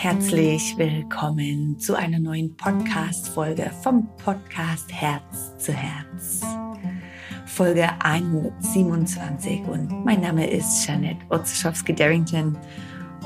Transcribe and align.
Herzlich 0.00 0.78
willkommen 0.78 1.76
zu 1.80 1.96
einer 1.96 2.20
neuen 2.20 2.56
Podcast-Folge 2.56 3.68
vom 3.82 4.08
Podcast 4.18 4.92
Herz 4.92 5.58
zu 5.58 5.72
Herz. 5.72 6.40
Folge 7.46 7.88
127 8.04 9.62
und 9.66 10.04
mein 10.04 10.20
Name 10.20 10.48
ist 10.48 10.86
Janette 10.86 11.18
Otzischowski-Darrington 11.30 12.56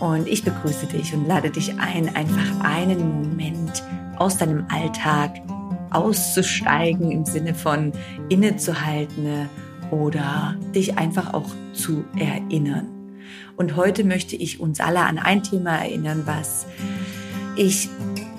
und 0.00 0.26
ich 0.26 0.44
begrüße 0.44 0.86
dich 0.86 1.12
und 1.12 1.26
lade 1.26 1.50
dich 1.50 1.78
ein, 1.78 2.08
einfach 2.16 2.64
einen 2.64 3.22
Moment 3.22 3.84
aus 4.16 4.38
deinem 4.38 4.64
Alltag 4.70 5.42
auszusteigen 5.90 7.10
im 7.10 7.26
Sinne 7.26 7.54
von 7.54 7.92
innezuhalten 8.30 9.46
oder 9.90 10.56
dich 10.74 10.96
einfach 10.96 11.34
auch 11.34 11.50
zu 11.74 12.02
erinnern. 12.16 12.91
Und 13.56 13.76
heute 13.76 14.04
möchte 14.04 14.36
ich 14.36 14.60
uns 14.60 14.80
alle 14.80 15.00
an 15.00 15.18
ein 15.18 15.42
Thema 15.42 15.76
erinnern, 15.76 16.22
was 16.24 16.66
ich 17.56 17.88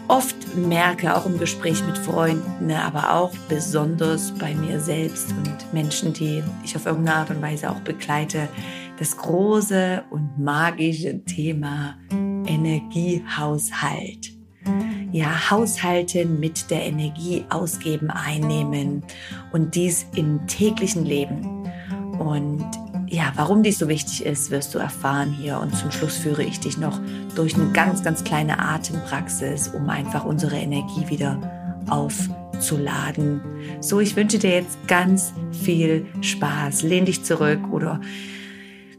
oft 0.07 0.55
merke, 0.55 1.16
auch 1.16 1.26
im 1.26 1.40
Gespräch 1.40 1.84
mit 1.85 1.98
Freunden, 1.98 2.71
aber 2.71 3.13
auch 3.13 3.31
besonders 3.49 4.31
bei 4.31 4.54
mir 4.54 4.80
selbst 4.80 5.31
und 5.31 5.73
Menschen, 5.73 6.13
die 6.13 6.43
ich 6.63 6.76
auf 6.76 6.85
irgendeine 6.85 7.17
Art 7.20 7.30
und 7.30 7.41
Weise 7.41 7.70
auch 7.70 7.80
begleite, 7.80 8.49
das 8.99 9.17
große 9.17 10.04
und 10.12 10.38
magische 10.38 11.23
Thema 11.26 11.98
Energiehaushalt. 12.45 14.31
Ja, 15.12 15.52
haushalten 15.52 16.40
mit 16.40 16.71
der 16.71 16.84
Energie 16.84 17.45
ausgeben, 17.49 18.09
einnehmen 18.09 19.04
und 19.52 19.76
dies 19.76 20.05
im 20.15 20.48
täglichen 20.48 21.05
Leben. 21.05 21.70
Und 22.18 22.65
ja, 23.13 23.31
warum 23.35 23.62
dies 23.62 23.77
so 23.77 23.88
wichtig 23.88 24.26
ist, 24.26 24.49
wirst 24.49 24.73
du 24.73 24.80
erfahren 24.80 25.31
hier. 25.31 25.59
Und 25.59 25.77
zum 25.77 25.91
Schluss 25.91 26.17
führe 26.17 26.41
ich 26.44 26.59
dich 26.59 26.80
noch 26.80 26.99
durch 27.35 27.54
eine 27.54 27.71
ganz, 27.71 28.04
ganz 28.04 28.23
kleine 28.23 28.58
Atempraxis, 28.58 29.67
um 29.67 29.88
einfach 29.88 30.26
unsere 30.26 30.58
Energie 30.58 31.08
wieder 31.09 31.40
aufzuladen. 31.90 33.40
So, 33.82 33.99
ich 33.99 34.15
wünsche 34.15 34.40
dir 34.40 34.49
jetzt 34.49 34.79
ganz 34.87 35.32
viel 35.52 36.07
Spaß. 36.21 36.82
Lehn 36.82 37.05
dich 37.05 37.24
zurück 37.24 37.60
oder 37.71 38.02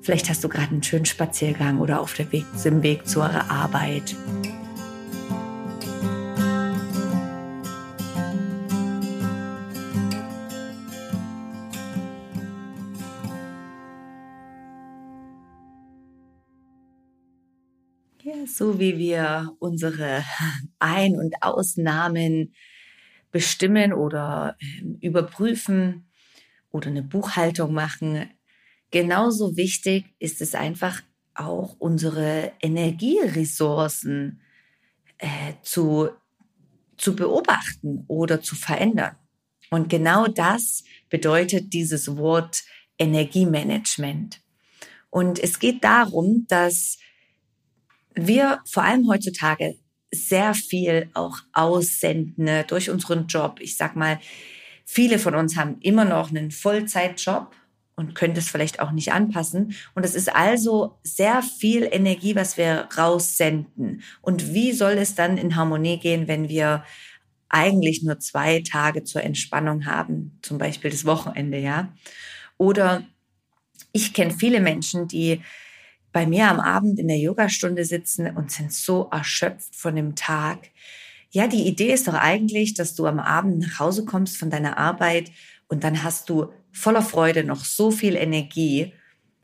vielleicht 0.00 0.31
hast 0.31 0.44
du 0.44 0.48
gerade 0.48 0.70
einen 0.70 0.84
schönen 0.84 1.06
Spaziergang 1.06 1.81
oder 1.81 2.00
auf 2.00 2.14
dem 2.14 2.31
Weg, 2.31 2.44
Weg 2.55 3.08
zur 3.08 3.28
Arbeit. 3.50 4.14
So 18.47 18.78
wie 18.78 18.97
wir 18.98 19.55
unsere 19.58 20.25
Ein- 20.78 21.19
und 21.19 21.42
Ausnahmen 21.42 22.55
bestimmen 23.31 23.92
oder 23.92 24.56
ähm, 24.61 24.98
überprüfen 25.00 26.08
oder 26.70 26.89
eine 26.89 27.03
Buchhaltung 27.03 27.75
machen, 27.75 28.31
genauso 28.91 29.56
wichtig 29.56 30.06
ist 30.19 30.41
es 30.41 30.55
einfach 30.55 31.03
auch 31.34 31.77
unsere 31.78 32.53
Energieressourcen 32.61 34.41
äh, 35.19 35.55
zu, 35.62 36.11
zu 36.97 37.16
beobachten 37.16 38.05
oder 38.06 38.41
zu 38.41 38.55
verändern. 38.55 39.16
Und 39.70 39.88
genau 39.88 40.28
das 40.28 40.84
bedeutet 41.11 41.72
dieses 41.72 42.16
Wort 42.16 42.62
Energiemanagement. 42.98 44.41
Und 45.11 45.38
es 45.38 45.59
geht 45.59 45.83
darum, 45.83 46.47
dass 46.48 46.98
wir 48.14 48.60
vor 48.64 48.84
allem 48.84 49.08
heutzutage 49.08 49.76
sehr 50.12 50.54
viel 50.54 51.10
auch 51.14 51.38
aussenden 51.52 52.44
ne, 52.44 52.64
durch 52.66 52.90
unseren 52.90 53.26
Job. 53.26 53.58
Ich 53.60 53.76
sag 53.76 53.96
mal, 53.96 54.20
viele 54.84 55.18
von 55.18 55.34
uns 55.34 55.56
haben 55.56 55.78
immer 55.80 56.04
noch 56.04 56.30
einen 56.30 56.50
Vollzeitjob 56.50 57.54
und 57.97 58.14
können 58.14 58.34
das 58.34 58.48
vielleicht 58.48 58.80
auch 58.80 58.91
nicht 58.91 59.12
anpassen. 59.12 59.74
Und 59.94 60.04
es 60.04 60.14
ist 60.14 60.34
also 60.34 60.98
sehr 61.03 61.42
viel 61.42 61.88
Energie, 61.91 62.34
was 62.34 62.56
wir 62.56 62.88
raussenden. 62.97 64.03
Und 64.20 64.53
wie 64.54 64.72
soll 64.72 64.92
es 64.92 65.14
dann 65.14 65.38
in 65.38 65.56
Harmonie 65.56 65.98
gehen, 65.98 66.26
wenn 66.28 66.48
wir 66.48 66.84
eigentlich 67.48 68.03
nur 68.03 68.19
zwei 68.19 68.62
Tage 68.62 69.04
zur 69.04 69.22
Entspannung 69.22 69.86
haben, 69.86 70.38
zum 70.42 70.58
Beispiel 70.58 70.91
das 70.91 71.04
Wochenende, 71.04 71.58
ja? 71.58 71.92
Oder 72.58 73.04
ich 73.92 74.12
kenne 74.12 74.32
viele 74.32 74.60
Menschen, 74.60 75.06
die 75.06 75.41
bei 76.14 76.26
mir 76.26 76.48
am 76.48 76.60
Abend 76.60 77.00
in 77.00 77.08
der 77.08 77.19
Yogastunde 77.19 77.84
sitzen 77.84 78.28
und 78.36 78.52
sind 78.52 78.72
so 78.72 79.08
erschöpft 79.10 79.75
von 79.75 79.97
dem 79.97 80.14
Tag. 80.14 80.70
Ja, 81.30 81.48
die 81.48 81.66
Idee 81.66 81.92
ist 81.92 82.06
doch 82.06 82.14
eigentlich, 82.14 82.75
dass 82.75 82.94
du 82.94 83.06
am 83.06 83.19
Abend 83.19 83.58
nach 83.58 83.80
Hause 83.80 84.04
kommst 84.04 84.36
von 84.36 84.48
deiner 84.48 84.78
Arbeit 84.78 85.32
und 85.66 85.82
dann 85.82 86.04
hast 86.04 86.30
du 86.30 86.53
voller 86.70 87.03
Freude 87.03 87.42
noch 87.42 87.64
so 87.64 87.91
viel 87.91 88.14
Energie 88.14 88.92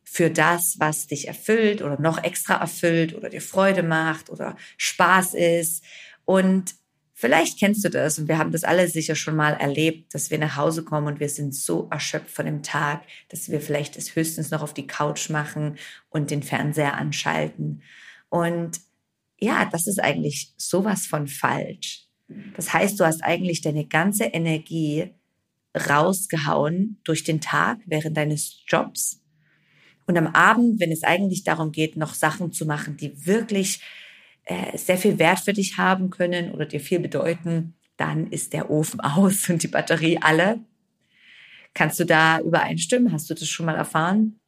für 0.05 0.31
das, 0.31 0.77
was 0.79 1.09
dich 1.09 1.27
erfüllt 1.27 1.83
oder 1.83 2.01
noch 2.01 2.23
extra 2.23 2.55
erfüllt 2.55 3.17
oder 3.17 3.31
dir 3.31 3.43
Freude 3.43 3.83
macht 3.83 4.31
oder 4.31 4.57
Spaß 4.77 5.35
ist. 5.35 5.83
Und 6.25 6.77
Vielleicht 7.21 7.59
kennst 7.59 7.85
du 7.85 7.91
das 7.91 8.19
und 8.19 8.29
wir 8.29 8.39
haben 8.39 8.51
das 8.51 8.65
alle 8.65 8.89
sicher 8.89 9.15
schon 9.15 9.37
mal 9.37 9.53
erlebt, 9.53 10.15
dass 10.15 10.31
wir 10.31 10.39
nach 10.39 10.57
Hause 10.57 10.85
kommen 10.85 11.07
und 11.07 11.21
wir 11.21 11.29
sind 11.29 11.55
so 11.55 11.87
erschöpft 11.91 12.31
von 12.31 12.47
dem 12.47 12.63
Tag, 12.63 13.03
dass 13.29 13.51
wir 13.51 13.61
vielleicht 13.61 13.99
es 13.99 14.17
höchstens 14.17 14.51
noch 14.51 14.63
auf 14.63 14.73
die 14.73 14.87
Couch 14.87 15.29
machen 15.29 15.77
und 16.09 16.31
den 16.31 16.43
Fernseher 16.43 16.95
anschalten. 16.95 17.83
Und 18.31 18.81
ja, 19.39 19.67
das 19.67 19.87
ist 19.87 20.03
eigentlich 20.03 20.55
sowas 20.57 21.05
von 21.05 21.29
falsch. 21.29 22.07
Das 22.57 22.73
heißt, 22.73 22.99
du 22.99 23.05
hast 23.05 23.23
eigentlich 23.23 23.61
deine 23.61 23.85
ganze 23.85 24.25
Energie 24.25 25.11
rausgehauen 25.77 27.03
durch 27.05 27.23
den 27.23 27.43
Tag 27.43 27.81
während 27.85 28.17
deines 28.17 28.63
Jobs. 28.67 29.21
Und 30.07 30.17
am 30.17 30.29
Abend, 30.29 30.81
wenn 30.81 30.91
es 30.91 31.03
eigentlich 31.03 31.45
darum 31.45 31.71
geht, 31.71 31.99
noch 31.99 32.15
Sachen 32.15 32.51
zu 32.51 32.65
machen, 32.65 32.97
die 32.97 33.27
wirklich 33.27 33.83
äh, 34.51 34.77
sehr 34.77 34.99
viel 34.99 35.21
Wert 35.21 35.39
für 35.39 35.53
dich 35.53 35.79
haben 35.79 36.11
können 36.11 36.51
oder 36.51 36.67
dir 36.67 36.81
viel 36.81 36.99
bedeuten, 36.99 37.75
dann 37.97 38.27
ist 38.33 38.53
der 38.53 38.69
Ofen 38.69 39.01
aus 39.01 39.49
und 39.49 39.63
die 39.63 39.69
Batterie 39.69 40.19
alle. 40.21 40.59
Kannst 41.73 42.01
du 42.01 42.05
da 42.05 42.41
übereinstimmen? 42.41 43.13
Hast 43.13 43.31
du 43.31 43.35
das 43.35 43.49
schon 43.49 43.67
mal 43.67 43.77
erfahren? 43.77 44.41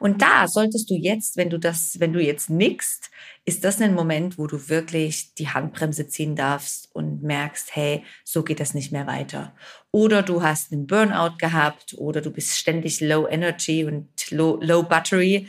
Und 0.00 0.20
da 0.20 0.46
solltest 0.48 0.90
du 0.90 0.94
jetzt, 0.94 1.38
wenn 1.38 1.48
du 1.48 1.58
das, 1.58 1.98
wenn 1.98 2.12
du 2.12 2.20
jetzt 2.20 2.50
nickst, 2.50 3.10
ist 3.46 3.64
das 3.64 3.80
ein 3.80 3.94
Moment, 3.94 4.36
wo 4.36 4.46
du 4.46 4.68
wirklich 4.68 5.34
die 5.34 5.48
Handbremse 5.48 6.06
ziehen 6.06 6.36
darfst 6.36 6.94
und 6.94 7.22
merkst, 7.22 7.74
hey, 7.74 8.04
so 8.24 8.42
geht 8.42 8.60
das 8.60 8.74
nicht 8.74 8.92
mehr 8.92 9.06
weiter. 9.06 9.54
Oder 9.92 10.22
du 10.22 10.42
hast 10.42 10.72
einen 10.72 10.86
Burnout 10.86 11.38
gehabt 11.38 11.94
oder 11.96 12.20
du 12.20 12.30
bist 12.30 12.58
ständig 12.58 13.00
low 13.00 13.26
energy 13.26 13.84
und 13.84 14.30
low, 14.30 14.58
low 14.60 14.82
battery. 14.82 15.48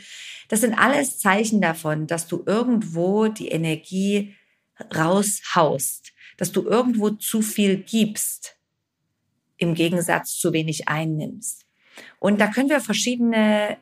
Das 0.52 0.60
sind 0.60 0.74
alles 0.74 1.18
Zeichen 1.18 1.62
davon, 1.62 2.06
dass 2.06 2.26
du 2.26 2.42
irgendwo 2.44 3.28
die 3.28 3.48
Energie 3.48 4.34
raushaust, 4.94 6.12
dass 6.36 6.52
du 6.52 6.66
irgendwo 6.66 7.08
zu 7.08 7.40
viel 7.40 7.78
gibst, 7.78 8.58
im 9.56 9.72
Gegensatz 9.72 10.36
zu 10.36 10.52
wenig 10.52 10.88
einnimmst. 10.88 11.64
Und 12.18 12.38
da 12.38 12.48
können 12.48 12.68
wir 12.68 12.82
verschiedene 12.82 13.78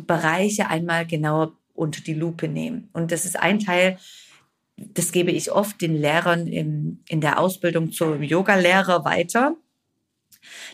Bereiche 0.00 0.68
einmal 0.68 1.08
genauer 1.08 1.58
unter 1.74 2.00
die 2.00 2.14
Lupe 2.14 2.46
nehmen. 2.46 2.88
Und 2.92 3.10
das 3.10 3.24
ist 3.24 3.36
ein 3.36 3.58
Teil, 3.58 3.98
das 4.76 5.10
gebe 5.10 5.32
ich 5.32 5.50
oft 5.50 5.80
den 5.80 5.96
Lehrern 5.96 6.46
in, 6.46 7.02
in 7.08 7.20
der 7.20 7.40
Ausbildung 7.40 7.90
zum 7.90 8.22
Yoga-Lehrer 8.22 9.04
weiter, 9.04 9.56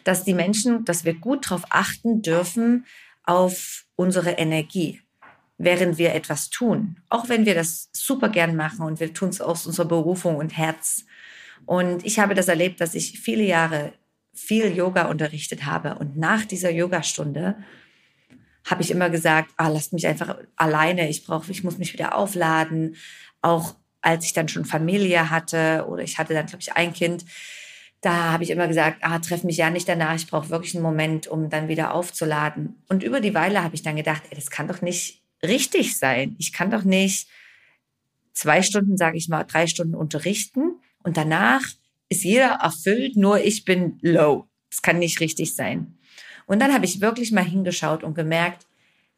dass 0.04 0.24
die 0.24 0.34
Menschen, 0.34 0.84
dass 0.84 1.06
wir 1.06 1.14
gut 1.14 1.46
darauf 1.46 1.62
achten 1.70 2.20
dürfen 2.20 2.84
auf 3.24 3.86
unsere 3.96 4.32
Energie 4.32 5.00
während 5.58 5.98
wir 5.98 6.14
etwas 6.14 6.50
tun. 6.50 6.96
Auch 7.08 7.28
wenn 7.28 7.44
wir 7.44 7.54
das 7.54 7.90
super 7.92 8.28
gern 8.28 8.56
machen 8.56 8.86
und 8.86 9.00
wir 9.00 9.12
tun 9.12 9.28
es 9.28 9.40
aus 9.40 9.66
unserer 9.66 9.86
Berufung 9.86 10.36
und 10.36 10.56
Herz. 10.56 11.04
Und 11.66 12.06
ich 12.06 12.18
habe 12.20 12.34
das 12.34 12.48
erlebt, 12.48 12.80
dass 12.80 12.94
ich 12.94 13.20
viele 13.20 13.42
Jahre 13.42 13.92
viel 14.32 14.74
Yoga 14.74 15.06
unterrichtet 15.06 15.66
habe. 15.66 15.96
Und 15.96 16.16
nach 16.16 16.44
dieser 16.44 16.70
Yogastunde 16.70 17.56
habe 18.64 18.82
ich 18.82 18.90
immer 18.90 19.10
gesagt, 19.10 19.50
ah, 19.56 19.68
lasst 19.68 19.92
mich 19.92 20.06
einfach 20.06 20.38
alleine. 20.54 21.08
Ich 21.08 21.24
brauche, 21.24 21.50
ich 21.50 21.64
muss 21.64 21.78
mich 21.78 21.92
wieder 21.92 22.14
aufladen. 22.14 22.94
Auch 23.42 23.74
als 24.00 24.24
ich 24.24 24.32
dann 24.32 24.48
schon 24.48 24.64
Familie 24.64 25.30
hatte 25.30 25.86
oder 25.88 26.02
ich 26.04 26.18
hatte 26.18 26.34
dann, 26.34 26.46
glaube 26.46 26.62
ich, 26.62 26.72
ein 26.74 26.92
Kind, 26.92 27.24
da 28.00 28.32
habe 28.32 28.44
ich 28.44 28.50
immer 28.50 28.68
gesagt, 28.68 28.98
ah, 29.00 29.18
treff 29.18 29.42
mich 29.42 29.56
ja 29.56 29.70
nicht 29.70 29.88
danach. 29.88 30.14
Ich 30.14 30.28
brauche 30.28 30.50
wirklich 30.50 30.74
einen 30.74 30.84
Moment, 30.84 31.26
um 31.26 31.50
dann 31.50 31.66
wieder 31.66 31.94
aufzuladen. 31.94 32.80
Und 32.88 33.02
über 33.02 33.20
die 33.20 33.34
Weile 33.34 33.64
habe 33.64 33.74
ich 33.74 33.82
dann 33.82 33.96
gedacht, 33.96 34.22
ey, 34.30 34.36
das 34.36 34.50
kann 34.50 34.68
doch 34.68 34.82
nicht 34.82 35.17
richtig 35.42 35.96
sein. 35.96 36.36
Ich 36.38 36.52
kann 36.52 36.70
doch 36.70 36.84
nicht 36.84 37.28
zwei 38.32 38.62
Stunden, 38.62 38.96
sage 38.96 39.18
ich 39.18 39.28
mal, 39.28 39.44
drei 39.44 39.66
Stunden 39.66 39.94
unterrichten 39.94 40.80
und 41.02 41.16
danach 41.16 41.62
ist 42.08 42.24
jeder 42.24 42.58
erfüllt, 42.62 43.16
nur 43.16 43.44
ich 43.44 43.64
bin 43.64 43.98
low. 44.00 44.48
Das 44.70 44.82
kann 44.82 44.98
nicht 44.98 45.20
richtig 45.20 45.54
sein. 45.54 45.98
Und 46.46 46.60
dann 46.60 46.72
habe 46.72 46.86
ich 46.86 47.00
wirklich 47.00 47.32
mal 47.32 47.44
hingeschaut 47.44 48.02
und 48.02 48.14
gemerkt, 48.14 48.66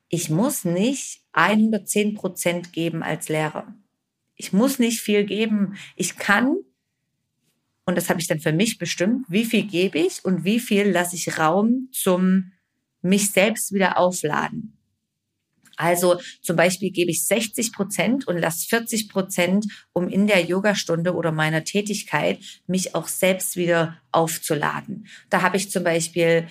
ich 0.08 0.28
muss 0.28 0.64
nicht 0.64 1.22
110 1.32 2.14
Prozent 2.14 2.73
geben 2.73 3.02
als 3.02 3.28
Lehrer. 3.28 3.73
Ich 4.34 4.52
muss 4.52 4.78
nicht 4.78 5.00
viel 5.00 5.25
geben. 5.25 5.76
Ich 5.94 6.16
kann, 6.16 6.56
und 7.84 7.96
das 7.96 8.11
habe 8.11 8.20
ich 8.20 8.26
dann 8.26 8.40
für 8.40 8.52
mich 8.52 8.78
bestimmt, 8.78 9.26
wie 9.28 9.44
viel 9.44 9.64
gebe 9.64 9.99
ich 9.99 10.25
und 10.25 10.44
wie 10.44 10.58
viel 10.58 10.90
lasse 10.90 11.14
ich 11.14 11.38
Raum 11.38 11.88
zum 11.93 12.52
mich 13.02 13.31
selbst 13.31 13.73
wieder 13.73 13.99
aufladen. 13.99 14.79
Also 15.80 16.20
zum 16.42 16.56
Beispiel 16.56 16.90
gebe 16.90 17.10
ich 17.10 17.26
60 17.26 17.72
Prozent 17.72 18.28
und 18.28 18.38
lasse 18.38 18.68
40 18.68 19.08
Prozent, 19.08 19.66
um 19.92 20.08
in 20.08 20.26
der 20.26 20.42
Yogastunde 20.44 21.14
oder 21.14 21.32
meiner 21.32 21.64
Tätigkeit 21.64 22.38
mich 22.66 22.94
auch 22.94 23.08
selbst 23.08 23.56
wieder 23.56 23.96
aufzuladen. 24.12 25.06
Da 25.30 25.42
habe 25.42 25.56
ich 25.56 25.70
zum 25.70 25.84
Beispiel 25.84 26.46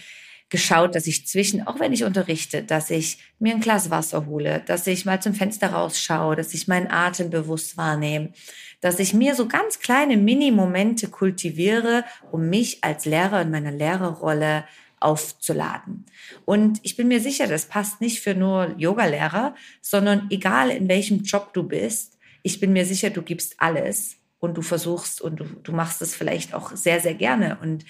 geschaut, 0.50 0.96
dass 0.96 1.06
ich 1.06 1.28
zwischen, 1.28 1.66
auch 1.68 1.80
wenn 1.80 1.94
ich 1.94 2.04
unterrichte, 2.04 2.64
dass 2.64 2.90
ich 2.90 3.20
mir 3.38 3.54
ein 3.54 3.62
Glas 3.62 3.92
Wasser 3.92 4.26
hole, 4.26 4.64
dass 4.66 4.88
ich 4.88 5.06
mal 5.06 5.22
zum 5.22 5.36
Fenster 5.36 5.74
rausschaue, 5.74 6.36
dass 6.36 6.56
ich 6.56 6.68
meinen 6.68 6.88
Atem 6.88 7.30
bewusst 7.30 7.78
wahrnehme, 7.78 8.34
dass 8.82 8.98
ich 8.98 9.14
mir 9.14 9.36
so 9.36 9.48
ganz 9.48 9.80
kleine 9.80 10.18
Mini-Momente 10.18 11.10
kultiviere, 11.10 12.04
um 12.32 12.50
mich 12.50 12.84
als 12.84 13.06
Lehrer 13.06 13.44
in 13.44 13.52
meiner 13.52 13.72
Lehrerrolle 13.72 14.64
aufzuladen. 15.00 16.06
Und 16.46 16.80
ich 16.84 16.98
bin 16.98 17.08
mir 17.08 17.20
sicher, 17.20 17.48
das 17.48 17.66
passt 17.66 18.02
nicht 18.02 18.22
für 18.22 18.36
nur 18.36 18.76
Yogalehrer, 18.78 19.56
sondern 19.82 20.28
egal 20.30 20.70
in 20.70 20.88
welchem 20.88 21.24
Job 21.24 21.54
du 21.54 21.64
bist, 21.64 22.18
ich 22.44 22.60
bin 22.60 22.74
mir 22.74 22.86
sicher, 22.86 23.10
du 23.10 23.22
gibst 23.22 23.56
alles 23.58 24.16
und 24.40 24.56
du 24.56 24.62
versuchst 24.62 25.22
und 25.22 25.40
du, 25.40 25.46
du 25.46 25.72
machst 25.72 26.02
es 26.02 26.16
vielleicht 26.16 26.54
auch 26.54 26.76
sehr, 26.76 27.00
sehr 27.00 27.14
gerne 27.14 27.58
und 27.62 27.86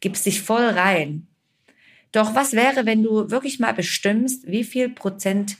gibst 0.00 0.26
dich 0.26 0.42
voll 0.42 0.64
rein. 0.64 1.26
Doch 2.12 2.34
was 2.34 2.52
wäre, 2.52 2.86
wenn 2.86 3.02
du 3.02 3.30
wirklich 3.30 3.60
mal 3.60 3.72
bestimmst, 3.72 4.46
wie 4.46 4.64
viel 4.64 4.88
Prozent 4.88 5.58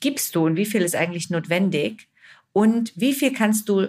gibst 0.00 0.34
du 0.34 0.44
und 0.44 0.56
wie 0.56 0.66
viel 0.66 0.82
ist 0.82 0.96
eigentlich 0.96 1.30
notwendig 1.30 2.08
und 2.52 2.92
wie 2.96 3.14
viel 3.14 3.32
kannst 3.32 3.68
du 3.68 3.88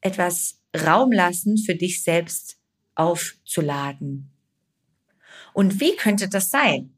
etwas 0.00 0.60
Raum 0.76 1.12
lassen 1.12 1.56
für 1.56 1.74
dich 1.74 2.02
selbst 2.02 2.58
aufzuladen? 2.94 4.33
Und 5.54 5.80
wie 5.80 5.96
könnte 5.96 6.28
das 6.28 6.50
sein? 6.50 6.90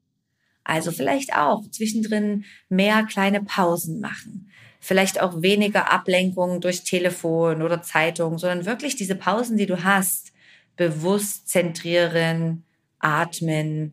Also 0.64 0.90
vielleicht 0.90 1.36
auch 1.36 1.70
zwischendrin 1.70 2.44
mehr 2.68 3.04
kleine 3.04 3.40
Pausen 3.40 4.00
machen. 4.00 4.50
Vielleicht 4.80 5.20
auch 5.20 5.42
weniger 5.42 5.92
Ablenkungen 5.92 6.60
durch 6.60 6.82
Telefon 6.82 7.62
oder 7.62 7.82
Zeitung, 7.82 8.38
sondern 8.38 8.66
wirklich 8.66 8.96
diese 8.96 9.14
Pausen, 9.14 9.56
die 9.56 9.66
du 9.66 9.84
hast, 9.84 10.32
bewusst 10.76 11.48
zentrieren, 11.48 12.64
atmen, 12.98 13.92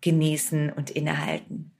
genießen 0.00 0.70
und 0.70 0.90
innehalten. 0.90 1.70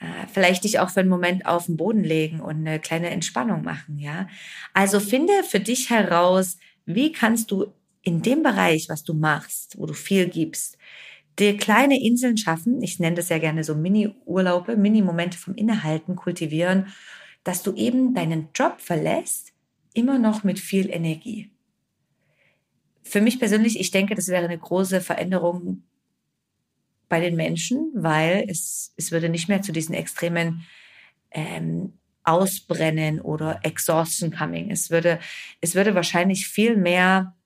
Äh, 0.00 0.26
vielleicht 0.32 0.64
dich 0.64 0.78
auch 0.78 0.90
für 0.90 1.00
einen 1.00 1.08
Moment 1.08 1.46
auf 1.46 1.66
den 1.66 1.76
Boden 1.76 2.04
legen 2.04 2.40
und 2.40 2.66
eine 2.66 2.80
kleine 2.80 3.10
Entspannung 3.10 3.62
machen, 3.62 3.98
ja. 3.98 4.26
Also 4.72 5.00
finde 5.00 5.32
für 5.44 5.60
dich 5.60 5.90
heraus, 5.90 6.58
wie 6.86 7.12
kannst 7.12 7.50
du 7.50 7.72
in 8.02 8.22
dem 8.22 8.42
Bereich, 8.42 8.88
was 8.88 9.04
du 9.04 9.14
machst, 9.14 9.78
wo 9.78 9.86
du 9.86 9.94
viel 9.94 10.28
gibst, 10.28 10.76
dir 11.38 11.56
kleine 11.56 12.00
Inseln 12.00 12.36
schaffen, 12.36 12.82
ich 12.82 13.00
nenne 13.00 13.16
das 13.16 13.28
ja 13.28 13.38
gerne 13.38 13.64
so 13.64 13.74
Mini-Urlaube, 13.74 14.76
Mini-Momente 14.76 15.38
vom 15.38 15.54
Innehalten 15.54 16.16
kultivieren, 16.16 16.86
dass 17.42 17.62
du 17.62 17.74
eben 17.74 18.14
deinen 18.14 18.48
Job 18.54 18.80
verlässt, 18.80 19.52
immer 19.92 20.18
noch 20.18 20.44
mit 20.44 20.58
viel 20.58 20.90
Energie. 20.90 21.50
Für 23.02 23.20
mich 23.20 23.38
persönlich, 23.38 23.78
ich 23.78 23.90
denke, 23.90 24.14
das 24.14 24.28
wäre 24.28 24.44
eine 24.44 24.58
große 24.58 25.00
Veränderung 25.00 25.82
bei 27.08 27.20
den 27.20 27.36
Menschen, 27.36 27.90
weil 27.94 28.46
es, 28.48 28.92
es 28.96 29.12
würde 29.12 29.28
nicht 29.28 29.48
mehr 29.48 29.62
zu 29.62 29.72
diesen 29.72 29.94
extremen 29.94 30.64
ähm, 31.30 31.92
Ausbrennen 32.24 33.20
oder 33.20 33.60
Exhaustion 33.62 34.30
coming. 34.30 34.70
Es 34.70 34.90
würde, 34.90 35.20
es 35.60 35.74
würde 35.74 35.94
wahrscheinlich 35.94 36.48
viel 36.48 36.76
mehr 36.76 37.36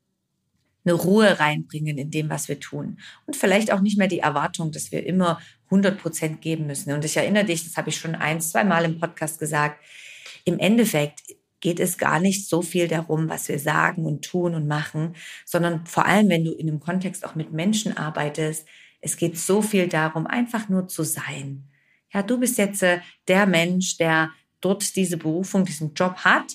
eine 0.88 0.98
Ruhe 0.98 1.38
reinbringen 1.38 1.98
in 1.98 2.10
dem, 2.10 2.30
was 2.30 2.48
wir 2.48 2.60
tun. 2.60 2.98
Und 3.26 3.36
vielleicht 3.36 3.72
auch 3.72 3.80
nicht 3.80 3.98
mehr 3.98 4.08
die 4.08 4.20
Erwartung, 4.20 4.72
dass 4.72 4.90
wir 4.90 5.04
immer 5.06 5.40
100 5.66 6.00
Prozent 6.00 6.40
geben 6.40 6.66
müssen. 6.66 6.92
Und 6.92 7.04
ich 7.04 7.16
erinnere 7.16 7.44
dich, 7.44 7.64
das 7.64 7.76
habe 7.76 7.90
ich 7.90 7.96
schon 7.96 8.14
ein, 8.14 8.40
zwei 8.40 8.64
Mal 8.64 8.84
im 8.84 8.98
Podcast 8.98 9.38
gesagt, 9.38 9.84
im 10.44 10.58
Endeffekt 10.58 11.22
geht 11.60 11.80
es 11.80 11.98
gar 11.98 12.20
nicht 12.20 12.48
so 12.48 12.62
viel 12.62 12.88
darum, 12.88 13.28
was 13.28 13.48
wir 13.48 13.58
sagen 13.58 14.06
und 14.06 14.24
tun 14.24 14.54
und 14.54 14.66
machen, 14.66 15.14
sondern 15.44 15.84
vor 15.86 16.06
allem, 16.06 16.28
wenn 16.28 16.44
du 16.44 16.52
in 16.52 16.68
einem 16.68 16.80
Kontext 16.80 17.24
auch 17.24 17.34
mit 17.34 17.52
Menschen 17.52 17.96
arbeitest, 17.96 18.66
es 19.00 19.16
geht 19.16 19.38
so 19.38 19.62
viel 19.62 19.88
darum, 19.88 20.26
einfach 20.26 20.68
nur 20.68 20.88
zu 20.88 21.02
sein. 21.02 21.68
Ja, 22.12 22.22
du 22.22 22.38
bist 22.38 22.58
jetzt 22.58 22.82
äh, 22.82 23.00
der 23.26 23.46
Mensch, 23.46 23.96
der 23.96 24.30
dort 24.60 24.96
diese 24.96 25.16
Berufung, 25.16 25.64
diesen 25.64 25.94
Job 25.94 26.16
hat 26.18 26.54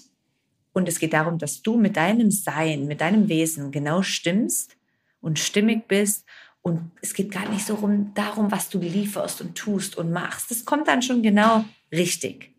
und 0.74 0.90
es 0.90 1.00
geht 1.00 1.14
darum, 1.14 1.38
dass 1.38 1.62
du 1.62 1.78
mit 1.78 1.96
deinem 1.96 2.32
Sein, 2.32 2.88
mit 2.88 3.02
deinem 3.02 3.30
Wesen 3.30 3.72
genau 3.72 4.02
stimmst 4.02 4.76
und 5.22 5.40
stimmig 5.40 5.88
bist. 5.88 6.26
Und 6.62 6.92
es 7.02 7.14
geht 7.14 7.32
gar 7.32 7.48
nicht 7.50 7.66
so 7.66 7.76
rum, 7.76 8.12
darum, 8.16 8.52
was 8.52 8.70
du 8.70 8.80
lieferst 8.80 9.42
und 9.42 9.56
tust 9.56 9.98
und 9.98 10.12
machst. 10.12 10.50
Das 10.50 10.66
kommt 10.66 10.88
dann 10.88 11.02
schon 11.02 11.22
genau 11.22 11.66
richtig. 11.92 12.52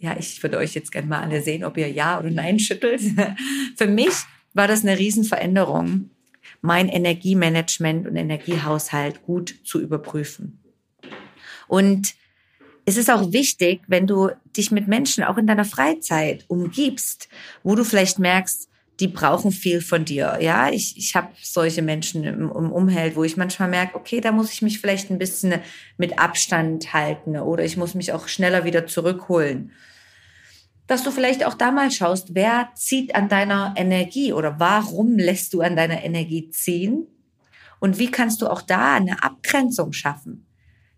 Ja, 0.00 0.16
ich 0.18 0.42
würde 0.42 0.58
euch 0.58 0.74
jetzt 0.74 0.90
gerne 0.90 1.06
mal 1.06 1.20
alle 1.20 1.42
sehen, 1.42 1.64
ob 1.64 1.76
ihr 1.76 1.88
Ja 1.90 2.18
oder 2.18 2.30
Nein 2.30 2.58
schüttelt. 2.58 3.02
Für 3.76 3.86
mich 3.86 4.14
war 4.52 4.66
das 4.66 4.82
eine 4.82 4.98
Riesenveränderung, 4.98 6.10
mein 6.60 6.88
Energiemanagement 6.88 8.08
und 8.08 8.16
Energiehaushalt 8.16 9.22
gut 9.22 9.54
zu 9.62 9.80
überprüfen. 9.80 10.60
Und 11.68 12.14
es 12.84 12.96
ist 12.96 13.10
auch 13.10 13.32
wichtig, 13.32 13.82
wenn 13.86 14.06
du 14.06 14.30
dich 14.56 14.70
mit 14.70 14.88
Menschen 14.88 15.24
auch 15.24 15.38
in 15.38 15.46
deiner 15.46 15.64
Freizeit 15.64 16.44
umgibst, 16.48 17.28
wo 17.62 17.74
du 17.74 17.84
vielleicht 17.84 18.18
merkst, 18.18 18.68
die 19.00 19.08
brauchen 19.08 19.52
viel 19.52 19.80
von 19.80 20.04
dir. 20.04 20.38
Ja, 20.40 20.70
ich, 20.70 20.96
ich 20.96 21.16
habe 21.16 21.28
solche 21.42 21.82
Menschen 21.82 22.24
im, 22.24 22.50
im 22.50 22.72
Umheld, 22.72 23.16
wo 23.16 23.24
ich 23.24 23.36
manchmal 23.36 23.68
merke, 23.68 23.96
okay, 23.96 24.20
da 24.20 24.32
muss 24.32 24.52
ich 24.52 24.62
mich 24.62 24.80
vielleicht 24.80 25.10
ein 25.10 25.18
bisschen 25.18 25.54
mit 25.96 26.18
Abstand 26.18 26.92
halten 26.92 27.36
oder 27.36 27.64
ich 27.64 27.76
muss 27.76 27.94
mich 27.94 28.12
auch 28.12 28.28
schneller 28.28 28.64
wieder 28.64 28.86
zurückholen. 28.86 29.72
Dass 30.86 31.04
du 31.04 31.10
vielleicht 31.10 31.44
auch 31.46 31.54
da 31.54 31.70
mal 31.70 31.90
schaust, 31.90 32.34
wer 32.34 32.70
zieht 32.74 33.14
an 33.14 33.28
deiner 33.28 33.74
Energie 33.76 34.32
oder 34.32 34.60
warum 34.60 35.16
lässt 35.16 35.54
du 35.54 35.62
an 35.62 35.76
deiner 35.76 36.04
Energie 36.04 36.50
ziehen? 36.50 37.06
Und 37.80 37.98
wie 37.98 38.10
kannst 38.10 38.42
du 38.42 38.48
auch 38.48 38.62
da 38.62 38.94
eine 38.94 39.22
Abgrenzung 39.22 39.92
schaffen? 39.92 40.46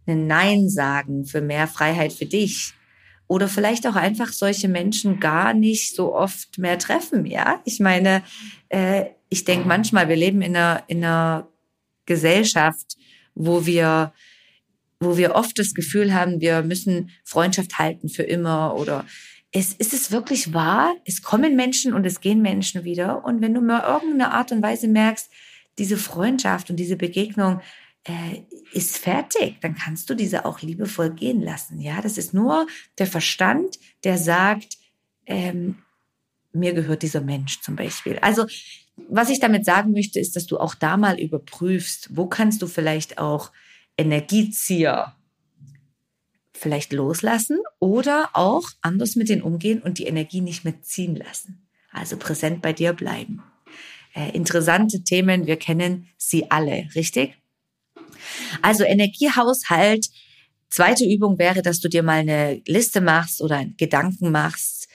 Ein 0.06 0.26
Nein 0.26 0.68
sagen 0.68 1.24
für 1.24 1.40
mehr 1.40 1.66
Freiheit 1.66 2.12
für 2.12 2.26
dich. 2.26 2.74
Oder 3.26 3.48
vielleicht 3.48 3.86
auch 3.86 3.96
einfach 3.96 4.32
solche 4.32 4.68
Menschen 4.68 5.18
gar 5.18 5.54
nicht 5.54 5.94
so 5.94 6.14
oft 6.14 6.58
mehr 6.58 6.78
treffen, 6.78 7.24
ja? 7.24 7.60
Ich 7.64 7.80
meine, 7.80 8.22
äh, 8.68 9.06
ich 9.30 9.44
denke 9.44 9.66
manchmal, 9.66 10.08
wir 10.08 10.16
leben 10.16 10.42
in 10.42 10.54
einer, 10.54 10.82
in 10.88 10.98
einer 10.98 11.48
Gesellschaft, 12.04 12.96
wo 13.34 13.64
wir, 13.64 14.12
wo 15.00 15.16
wir 15.16 15.34
oft 15.34 15.58
das 15.58 15.72
Gefühl 15.72 16.12
haben, 16.12 16.40
wir 16.40 16.62
müssen 16.62 17.10
Freundschaft 17.24 17.78
halten 17.78 18.08
für 18.10 18.24
immer 18.24 18.76
oder 18.76 19.06
es, 19.56 19.72
ist 19.72 19.94
es 19.94 20.10
wirklich 20.10 20.52
wahr? 20.52 20.94
Es 21.04 21.22
kommen 21.22 21.54
Menschen 21.54 21.94
und 21.94 22.04
es 22.04 22.20
gehen 22.20 22.42
Menschen 22.42 22.84
wieder. 22.84 23.24
Und 23.24 23.40
wenn 23.40 23.54
du 23.54 23.60
mal 23.60 23.84
irgendeine 23.84 24.32
Art 24.32 24.50
und 24.50 24.62
Weise 24.62 24.88
merkst, 24.88 25.30
diese 25.78 25.96
Freundschaft 25.96 26.70
und 26.70 26.76
diese 26.76 26.96
Begegnung 26.96 27.60
äh, 28.04 28.42
ist 28.72 28.98
fertig, 28.98 29.60
dann 29.60 29.74
kannst 29.74 30.10
du 30.10 30.14
diese 30.14 30.44
auch 30.44 30.60
liebevoll 30.60 31.10
gehen 31.10 31.40
lassen. 31.40 31.80
Ja, 31.80 32.02
das 32.02 32.18
ist 32.18 32.34
nur 32.34 32.66
der 32.98 33.06
Verstand, 33.06 33.78
der 34.04 34.18
sagt, 34.18 34.76
ähm, 35.26 35.78
mir 36.52 36.74
gehört 36.74 37.02
dieser 37.02 37.20
Mensch 37.20 37.60
zum 37.62 37.76
Beispiel. 37.76 38.18
Also 38.20 38.46
was 39.08 39.30
ich 39.30 39.40
damit 39.40 39.64
sagen 39.64 39.92
möchte, 39.92 40.20
ist, 40.20 40.36
dass 40.36 40.46
du 40.46 40.58
auch 40.58 40.74
da 40.74 40.96
mal 40.96 41.18
überprüfst, 41.18 42.10
wo 42.12 42.26
kannst 42.26 42.62
du 42.62 42.66
vielleicht 42.66 43.18
auch 43.18 43.50
Energiezieher 43.96 45.16
vielleicht 46.52 46.92
loslassen 46.92 47.58
oder 47.80 48.30
auch 48.32 48.68
anders 48.80 49.16
mit 49.16 49.28
denen 49.28 49.42
umgehen 49.42 49.82
und 49.82 49.98
die 49.98 50.06
Energie 50.06 50.40
nicht 50.40 50.64
mehr 50.64 50.80
ziehen 50.82 51.16
lassen. 51.16 51.66
Also 51.90 52.16
präsent 52.16 52.62
bei 52.62 52.72
dir 52.72 52.92
bleiben. 52.92 53.42
Äh, 54.14 54.30
interessante 54.30 55.02
Themen, 55.02 55.46
wir 55.46 55.56
kennen 55.56 56.08
sie 56.16 56.50
alle, 56.50 56.88
richtig? 56.94 57.36
Also 58.62 58.84
Energiehaushalt. 58.84 60.08
Zweite 60.68 61.04
Übung 61.04 61.38
wäre, 61.38 61.62
dass 61.62 61.80
du 61.80 61.88
dir 61.88 62.02
mal 62.02 62.20
eine 62.20 62.60
Liste 62.66 63.00
machst 63.00 63.40
oder 63.40 63.64
Gedanken 63.76 64.30
machst. 64.30 64.88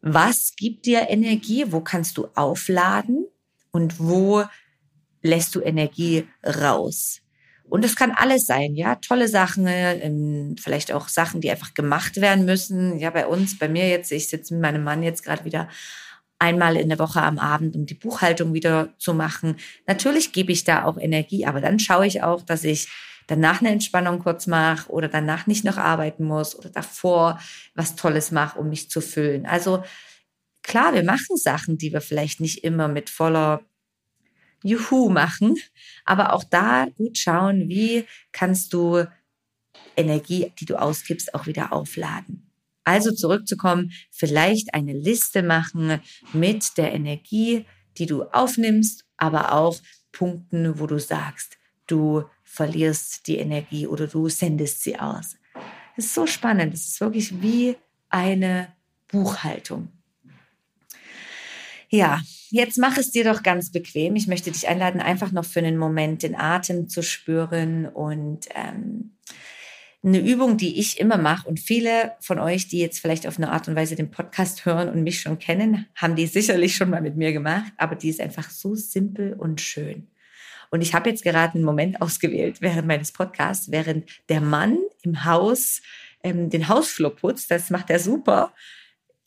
Was 0.00 0.52
gibt 0.56 0.86
dir 0.86 1.08
Energie? 1.08 1.64
Wo 1.68 1.80
kannst 1.80 2.16
du 2.16 2.28
aufladen? 2.34 3.26
Und 3.72 3.98
wo 3.98 4.44
lässt 5.22 5.54
du 5.54 5.60
Energie 5.60 6.26
raus? 6.44 7.20
Und 7.68 7.84
es 7.84 7.96
kann 7.96 8.12
alles 8.12 8.46
sein, 8.46 8.76
ja, 8.76 8.94
tolle 8.96 9.26
Sachen, 9.26 9.66
ähm, 9.66 10.54
vielleicht 10.58 10.92
auch 10.92 11.08
Sachen, 11.08 11.40
die 11.40 11.50
einfach 11.50 11.74
gemacht 11.74 12.20
werden 12.20 12.44
müssen. 12.44 12.98
Ja, 12.98 13.10
bei 13.10 13.26
uns, 13.26 13.58
bei 13.58 13.68
mir 13.68 13.88
jetzt, 13.88 14.12
ich 14.12 14.28
sitze 14.28 14.54
mit 14.54 14.62
meinem 14.62 14.84
Mann 14.84 15.02
jetzt 15.02 15.24
gerade 15.24 15.44
wieder 15.44 15.68
einmal 16.38 16.76
in 16.76 16.88
der 16.88 16.98
Woche 16.98 17.22
am 17.22 17.38
Abend, 17.38 17.76
um 17.76 17.86
die 17.86 17.94
Buchhaltung 17.94 18.52
wieder 18.52 18.94
zu 18.98 19.14
machen. 19.14 19.56
Natürlich 19.86 20.32
gebe 20.32 20.52
ich 20.52 20.64
da 20.64 20.84
auch 20.84 20.98
Energie, 20.98 21.46
aber 21.46 21.60
dann 21.60 21.78
schaue 21.78 22.06
ich 22.06 22.22
auch, 22.22 22.42
dass 22.42 22.64
ich 22.64 22.88
danach 23.26 23.60
eine 23.60 23.70
Entspannung 23.70 24.20
kurz 24.20 24.46
mache 24.46 24.90
oder 24.90 25.08
danach 25.08 25.46
nicht 25.46 25.64
noch 25.64 25.78
arbeiten 25.78 26.24
muss 26.24 26.56
oder 26.56 26.70
davor 26.70 27.40
was 27.74 27.96
Tolles 27.96 28.30
mache, 28.30 28.58
um 28.58 28.68
mich 28.68 28.90
zu 28.90 29.00
füllen. 29.00 29.46
Also 29.46 29.82
klar, 30.62 30.94
wir 30.94 31.02
machen 31.02 31.36
Sachen, 31.36 31.78
die 31.78 31.92
wir 31.92 32.00
vielleicht 32.00 32.40
nicht 32.40 32.64
immer 32.64 32.88
mit 32.88 33.10
voller 33.10 33.62
Juhu 34.62 35.08
machen, 35.08 35.56
aber 36.04 36.32
auch 36.32 36.44
da 36.44 36.86
gut 36.96 37.18
schauen, 37.18 37.68
wie 37.68 38.04
kannst 38.32 38.72
du 38.72 39.04
Energie, 39.96 40.52
die 40.58 40.64
du 40.64 40.76
ausgibst, 40.76 41.34
auch 41.34 41.46
wieder 41.46 41.72
aufladen. 41.72 42.45
Also 42.86 43.10
zurückzukommen, 43.10 43.90
vielleicht 44.12 44.72
eine 44.72 44.92
Liste 44.92 45.42
machen 45.42 46.00
mit 46.32 46.78
der 46.78 46.94
Energie, 46.94 47.66
die 47.98 48.06
du 48.06 48.22
aufnimmst, 48.22 49.04
aber 49.16 49.52
auch 49.52 49.76
Punkten, 50.12 50.78
wo 50.78 50.86
du 50.86 51.00
sagst, 51.00 51.58
du 51.88 52.22
verlierst 52.44 53.26
die 53.26 53.38
Energie 53.38 53.88
oder 53.88 54.06
du 54.06 54.28
sendest 54.28 54.84
sie 54.84 55.00
aus. 55.00 55.36
Das 55.96 56.04
ist 56.04 56.14
so 56.14 56.28
spannend. 56.28 56.74
Es 56.74 56.86
ist 56.86 57.00
wirklich 57.00 57.42
wie 57.42 57.76
eine 58.08 58.68
Buchhaltung. 59.08 59.88
Ja, 61.88 62.20
jetzt 62.50 62.78
mach 62.78 62.96
es 62.98 63.10
dir 63.10 63.24
doch 63.24 63.42
ganz 63.42 63.72
bequem. 63.72 64.14
Ich 64.14 64.28
möchte 64.28 64.52
dich 64.52 64.68
einladen, 64.68 65.00
einfach 65.00 65.32
noch 65.32 65.44
für 65.44 65.58
einen 65.58 65.76
Moment 65.76 66.22
den 66.22 66.36
Atem 66.36 66.88
zu 66.88 67.02
spüren 67.02 67.86
und 67.86 68.46
ähm, 68.54 69.16
eine 70.06 70.20
Übung, 70.20 70.56
die 70.56 70.78
ich 70.78 71.00
immer 71.00 71.18
mache 71.18 71.48
und 71.48 71.58
viele 71.58 72.12
von 72.20 72.38
euch, 72.38 72.68
die 72.68 72.78
jetzt 72.78 73.00
vielleicht 73.00 73.26
auf 73.26 73.38
eine 73.38 73.50
Art 73.50 73.66
und 73.66 73.74
Weise 73.74 73.96
den 73.96 74.10
Podcast 74.10 74.64
hören 74.64 74.88
und 74.88 75.02
mich 75.02 75.20
schon 75.20 75.40
kennen, 75.40 75.86
haben 75.96 76.14
die 76.14 76.26
sicherlich 76.26 76.76
schon 76.76 76.90
mal 76.90 77.02
mit 77.02 77.16
mir 77.16 77.32
gemacht, 77.32 77.72
aber 77.76 77.96
die 77.96 78.08
ist 78.08 78.20
einfach 78.20 78.48
so 78.48 78.76
simpel 78.76 79.32
und 79.32 79.60
schön. 79.60 80.06
Und 80.70 80.80
ich 80.80 80.94
habe 80.94 81.10
jetzt 81.10 81.24
gerade 81.24 81.54
einen 81.54 81.64
Moment 81.64 82.00
ausgewählt 82.00 82.60
während 82.60 82.86
meines 82.86 83.10
Podcasts, 83.10 83.72
während 83.72 84.08
der 84.28 84.40
Mann 84.40 84.78
im 85.02 85.24
Haus 85.24 85.82
ähm, 86.22 86.50
den 86.50 86.68
Hausflur 86.68 87.14
putzt. 87.14 87.50
Das 87.50 87.70
macht 87.70 87.90
er 87.90 87.98
super. 87.98 88.54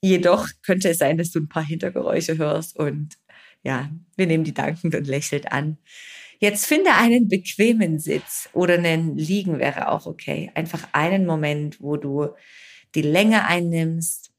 Jedoch 0.01 0.47
könnte 0.63 0.89
es 0.89 0.97
sein, 0.97 1.17
dass 1.17 1.31
du 1.31 1.39
ein 1.39 1.49
paar 1.49 1.65
Hintergeräusche 1.65 2.37
hörst 2.37 2.77
und 2.77 3.17
ja, 3.63 3.89
wir 4.15 4.27
nehmen 4.27 4.45
die 4.45 4.53
dankend 4.53 4.95
und 4.95 5.07
lächelt 5.07 5.51
an. 5.51 5.77
Jetzt 6.41 6.65
finde 6.65 6.93
einen 6.93 7.27
bequemen 7.27 7.99
Sitz 7.99 8.49
oder 8.53 8.75
einen 8.75 9.17
Liegen 9.17 9.59
wäre 9.59 9.89
auch 9.89 10.05
okay. 10.05 10.49
Einfach 10.55 10.87
einen 10.93 11.25
Moment, 11.25 11.81
wo 11.81 11.97
du 11.97 12.29
die 12.95 13.01
Länge 13.01 13.45
einnimmst 13.45 14.31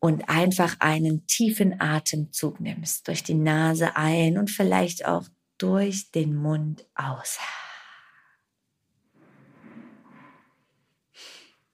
und 0.00 0.28
einfach 0.28 0.76
einen 0.80 1.26
tiefen 1.28 1.80
Atemzug 1.80 2.58
nimmst. 2.58 3.06
Durch 3.06 3.22
die 3.22 3.34
Nase 3.34 3.94
ein 3.96 4.36
und 4.36 4.50
vielleicht 4.50 5.06
auch 5.06 5.28
durch 5.58 6.10
den 6.10 6.34
Mund 6.34 6.86
aus. 6.96 7.38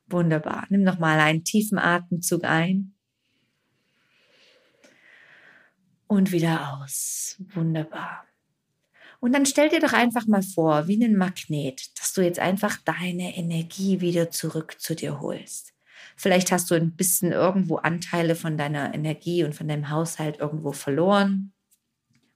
Wunderbar. 0.06 0.66
Nimm 0.68 0.82
noch 0.82 0.98
mal 0.98 1.18
einen 1.20 1.42
tiefen 1.42 1.78
Atemzug 1.78 2.44
ein 2.44 2.94
und 6.06 6.32
wieder 6.32 6.78
aus. 6.82 7.36
Wunderbar. 7.54 8.26
Und 9.24 9.32
dann 9.32 9.46
stell 9.46 9.70
dir 9.70 9.80
doch 9.80 9.94
einfach 9.94 10.26
mal 10.26 10.42
vor, 10.42 10.86
wie 10.86 11.02
ein 11.02 11.16
Magnet, 11.16 11.98
dass 11.98 12.12
du 12.12 12.20
jetzt 12.20 12.38
einfach 12.38 12.76
deine 12.84 13.34
Energie 13.38 14.02
wieder 14.02 14.30
zurück 14.30 14.78
zu 14.78 14.94
dir 14.94 15.22
holst. 15.22 15.72
Vielleicht 16.14 16.52
hast 16.52 16.70
du 16.70 16.74
ein 16.74 16.94
bisschen 16.94 17.32
irgendwo 17.32 17.76
Anteile 17.76 18.36
von 18.36 18.58
deiner 18.58 18.92
Energie 18.92 19.42
und 19.42 19.54
von 19.54 19.66
deinem 19.66 19.88
Haushalt 19.88 20.40
irgendwo 20.40 20.72
verloren, 20.72 21.54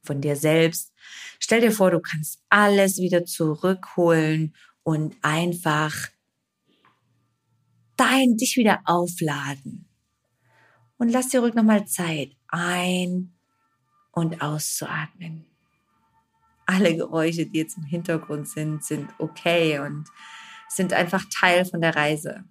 von 0.02 0.22
dir 0.22 0.34
selbst. 0.34 0.94
Stell 1.38 1.60
dir 1.60 1.72
vor, 1.72 1.90
du 1.90 2.00
kannst 2.00 2.40
alles 2.48 2.96
wieder 2.96 3.26
zurückholen 3.26 4.56
und 4.82 5.14
einfach 5.20 5.94
dein, 7.98 8.38
dich 8.38 8.56
wieder 8.56 8.80
aufladen. 8.86 9.86
Und 10.96 11.10
lass 11.10 11.28
dir 11.28 11.40
ruhig 11.40 11.52
nochmal 11.52 11.86
Zeit, 11.86 12.30
ein- 12.48 13.34
und 14.10 14.40
auszuatmen. 14.40 15.47
Alle 16.70 16.94
Geräusche, 16.94 17.46
die 17.46 17.60
jetzt 17.60 17.78
im 17.78 17.84
Hintergrund 17.84 18.46
sind, 18.46 18.84
sind 18.84 19.08
okay 19.16 19.78
und 19.78 20.04
sind 20.68 20.92
einfach 20.92 21.24
Teil 21.34 21.64
von 21.64 21.80
der 21.80 21.96
Reise. 21.96 22.44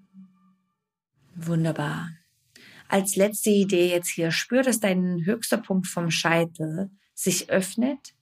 Wunderbar. 1.35 2.09
Als 2.87 3.15
letzte 3.15 3.51
Idee 3.51 3.91
jetzt 3.91 4.09
hier, 4.09 4.31
spür, 4.31 4.63
dass 4.63 4.79
dein 4.79 5.23
höchster 5.23 5.57
Punkt 5.57 5.85
vom 5.85 6.09
Scheitel 6.09 6.89
sich 7.13 7.51
öffnet 7.51 8.15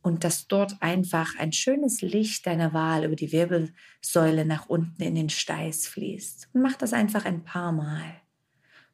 und 0.00 0.24
dass 0.24 0.48
dort 0.48 0.80
einfach 0.80 1.38
ein 1.38 1.52
schönes 1.52 2.00
Licht 2.00 2.46
deiner 2.46 2.72
Wahl 2.72 3.04
über 3.04 3.16
die 3.16 3.30
Wirbelsäule 3.30 4.46
nach 4.46 4.70
unten 4.70 5.02
in 5.02 5.14
den 5.14 5.28
Steiß 5.28 5.86
fließt. 5.86 6.48
Und 6.54 6.62
mach 6.62 6.76
das 6.76 6.94
einfach 6.94 7.26
ein 7.26 7.44
paar 7.44 7.72
Mal. 7.72 8.22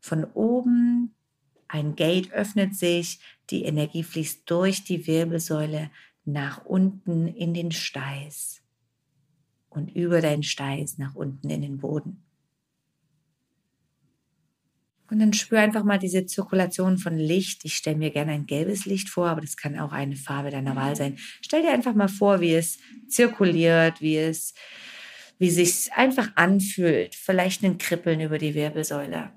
Von 0.00 0.24
oben 0.24 1.14
ein 1.68 1.94
Gate 1.94 2.32
öffnet 2.32 2.74
sich, 2.74 3.20
die 3.50 3.64
Energie 3.64 4.02
fließt 4.02 4.42
durch 4.46 4.82
die 4.82 5.06
Wirbelsäule 5.06 5.90
nach 6.32 6.64
unten 6.66 7.26
in 7.26 7.54
den 7.54 7.73
Steiß 7.73 8.62
und 9.70 9.94
über 9.94 10.20
deinen 10.20 10.42
Steiß 10.42 10.99
nach 10.99 11.14
unten 11.14 11.49
in 11.49 11.62
den 11.62 11.78
Boden. 11.78 12.23
Und 15.11 15.20
dann 15.20 15.32
spür 15.32 15.61
einfach 15.61 15.85
mal 15.85 15.99
diese 15.99 16.26
Zirkulation 16.26 16.99
von 16.99 17.16
Licht. 17.16 17.64
Ich 17.64 17.76
stelle 17.76 17.97
mir 17.97 18.11
gerne 18.11 18.32
ein 18.32 18.44
gelbes 18.44 18.85
Licht 18.85 19.08
vor, 19.08 19.28
aber 19.28 19.40
das 19.40 19.56
kann 19.56 19.78
auch 19.78 19.92
eine 19.92 20.16
Farbe 20.16 20.50
deiner 20.50 20.76
Wahl 20.76 20.97
sein. 20.97 21.16
Stell 21.40 21.62
dir 21.62 21.73
einfach 21.73 21.94
mal 21.94 22.08
vor, 22.08 22.42
wie 22.42 22.54
es 22.54 22.78
zirkuliert, 23.08 24.02
wie 24.02 24.18
es, 24.18 24.52
wie 25.38 25.49
sich 25.49 25.90
einfach 25.94 26.32
anfühlt. 26.35 27.14
Vielleicht 27.14 27.64
ein 27.64 27.78
Kribbeln 27.78 28.20
über 28.20 28.37
die 28.37 28.54
Wirbelsäule. 28.54 29.30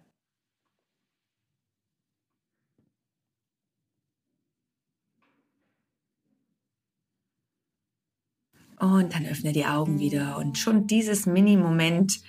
Und 8.81 9.13
dann 9.13 9.27
öffne 9.27 9.51
die 9.51 9.65
Augen 9.65 10.00
wieder 10.00 10.38
und 10.39 10.57
schon 10.57 10.88
dieses 10.88 11.27
Mini-Moment 11.27 12.19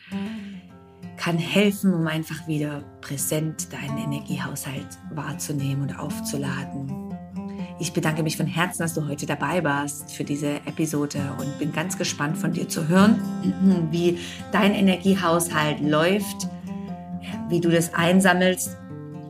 kann 1.17 1.39
helfen, 1.39 1.95
um 1.95 2.07
einfach 2.07 2.47
wieder 2.47 2.85
präsent 3.01 3.73
deinen 3.73 3.97
Energiehaushalt 3.97 4.99
wahrzunehmen 5.15 5.85
und 5.85 5.99
aufzuladen. 5.99 7.17
Ich 7.81 7.95
bedanke 7.95 8.23
mich 8.23 8.37
von 8.37 8.47
Herzen, 8.47 8.83
dass 8.83 8.93
du 8.93 9.09
heute 9.09 9.25
dabei 9.25 9.65
warst 9.65 10.13
für 10.13 10.25
diese 10.25 10.57
Episode 10.67 11.21
und 11.39 11.59
bin 11.59 11.73
ganz 11.73 11.97
gespannt 11.97 12.37
von 12.37 12.53
dir 12.53 12.69
zu 12.69 12.87
hören, 12.87 13.19
wie 13.91 14.19
dein 14.53 14.75
Energiehaushalt 14.75 15.81
läuft, 15.81 16.49
wie 17.49 17.61
du 17.61 17.71
das 17.71 17.95
einsammelst 17.95 18.77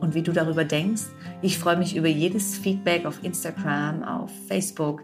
und 0.01 0.13
wie 0.13 0.23
du 0.23 0.33
darüber 0.33 0.65
denkst. 0.65 1.03
Ich 1.41 1.57
freue 1.57 1.77
mich 1.77 1.95
über 1.95 2.09
jedes 2.09 2.57
Feedback 2.57 3.05
auf 3.05 3.23
Instagram, 3.23 4.03
auf 4.03 4.29
Facebook, 4.49 5.03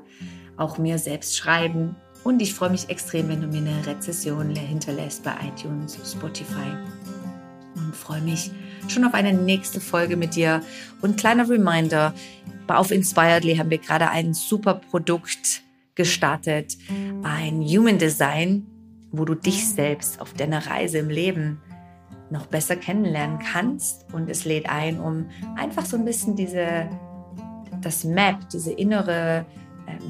auch 0.58 0.78
mir 0.78 0.98
selbst 0.98 1.38
schreiben 1.38 1.96
und 2.24 2.42
ich 2.42 2.54
freue 2.54 2.70
mich 2.70 2.90
extrem, 2.90 3.30
wenn 3.30 3.42
du 3.42 3.48
mir 3.48 3.60
eine 3.60 3.86
Rezession 3.86 4.56
hinterlässt 4.56 5.24
bei 5.24 5.34
iTunes, 5.48 5.98
Spotify. 6.06 6.76
Und 7.76 7.96
freue 7.96 8.22
mich 8.22 8.52
schon 8.88 9.06
auf 9.06 9.14
eine 9.14 9.34
nächste 9.34 9.80
Folge 9.80 10.18
mit 10.18 10.36
dir. 10.36 10.62
Und 11.02 11.18
kleiner 11.18 11.50
Reminder, 11.50 12.14
auf 12.68 12.92
Inspiredly 12.92 13.56
haben 13.56 13.70
wir 13.70 13.80
gerade 13.80 14.10
ein 14.10 14.34
super 14.34 14.76
Produkt 14.76 15.64
gestartet, 15.96 16.78
ein 17.24 17.62
Human 17.62 17.98
Design, 17.98 18.66
wo 19.12 19.26
du 19.26 19.34
dich 19.34 19.68
selbst 19.68 20.22
auf 20.22 20.34
deiner 20.34 20.68
Reise 20.68 21.00
im 21.00 21.10
Leben 21.10 21.60
noch 22.30 22.46
besser 22.46 22.76
kennenlernen 22.76 23.40
kannst. 23.40 24.06
Und 24.14 24.30
es 24.30 24.46
lädt 24.46 24.70
ein, 24.70 25.00
um 25.00 25.26
einfach 25.56 25.86
so 25.86 25.98
ein 25.98 26.06
bisschen 26.06 26.36
diese, 26.36 26.88
das 27.82 28.04
Map, 28.04 28.50
diese 28.50 28.72
innere 28.72 29.46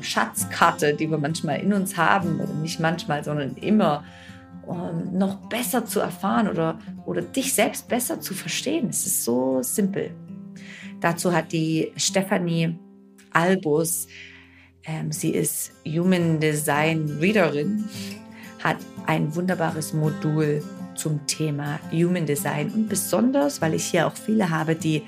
Schatzkarte, 0.02 0.94
die 0.94 1.10
wir 1.10 1.18
manchmal 1.18 1.60
in 1.60 1.74
uns 1.74 1.98
haben, 1.98 2.40
oder 2.40 2.54
nicht 2.54 2.80
manchmal, 2.80 3.24
sondern 3.24 3.56
immer, 3.56 4.04
um 4.66 5.18
noch 5.18 5.50
besser 5.50 5.86
zu 5.86 6.00
erfahren 6.00 6.48
oder, 6.48 6.80
oder 7.06 7.22
dich 7.22 7.54
selbst 7.54 7.88
besser 7.88 8.22
zu 8.22 8.34
verstehen. 8.34 8.90
Es 8.90 9.06
ist 9.06 9.24
so 9.24 9.62
simpel. 9.62 10.12
Dazu 11.00 11.34
hat 11.34 11.52
die 11.52 11.92
Stefanie 11.96 12.78
Albus, 13.32 14.08
ähm, 14.84 15.12
sie 15.12 15.32
ist 15.32 15.72
Human 15.86 16.40
Design 16.40 17.18
Readerin, 17.20 17.86
hat 18.64 18.78
ein 19.06 19.34
wunderbares 19.36 19.94
Modul 19.94 20.62
zum 20.96 21.26
Thema 21.26 21.80
Human 21.92 22.26
Design 22.26 22.70
und 22.72 22.90
besonders, 22.90 23.62
weil 23.62 23.74
ich 23.74 23.86
hier 23.86 24.08
auch 24.08 24.16
viele 24.16 24.50
habe, 24.50 24.76
die 24.76 25.04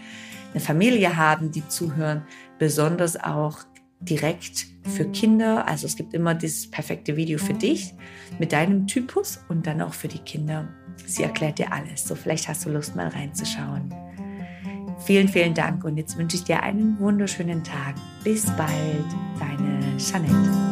eine 0.51 0.61
Familie 0.61 1.15
haben, 1.17 1.51
die 1.51 1.67
zuhören, 1.67 2.23
besonders 2.57 3.21
auch 3.21 3.59
direkt 4.01 4.67
für 4.83 5.05
Kinder. 5.05 5.67
Also 5.67 5.85
es 5.85 5.95
gibt 5.95 6.13
immer 6.13 6.35
das 6.35 6.67
perfekte 6.69 7.15
Video 7.15 7.37
für 7.37 7.53
dich 7.53 7.93
mit 8.39 8.51
deinem 8.51 8.87
Typus 8.87 9.39
und 9.47 9.67
dann 9.67 9.81
auch 9.81 9.93
für 9.93 10.07
die 10.07 10.19
Kinder. 10.19 10.67
Sie 11.05 11.23
erklärt 11.23 11.59
dir 11.59 11.71
alles. 11.71 12.07
So 12.07 12.15
vielleicht 12.15 12.47
hast 12.47 12.65
du 12.65 12.69
Lust 12.69 12.95
mal 12.95 13.07
reinzuschauen. 13.07 13.93
Vielen, 15.05 15.27
vielen 15.27 15.53
Dank 15.53 15.83
und 15.83 15.97
jetzt 15.97 16.17
wünsche 16.17 16.37
ich 16.37 16.43
dir 16.43 16.61
einen 16.61 16.99
wunderschönen 16.99 17.63
Tag. 17.63 17.95
Bis 18.23 18.45
bald, 18.51 19.05
deine 19.39 19.97
Jeanette. 19.97 20.70